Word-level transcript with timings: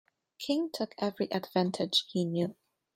King 0.39 0.71
took 0.73 0.95
every 0.97 1.27
advantage 1.31 2.05
he 2.11 2.25
knew. 2.25 2.55